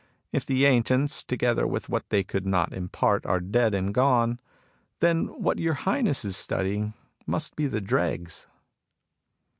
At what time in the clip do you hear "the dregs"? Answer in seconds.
7.67-8.47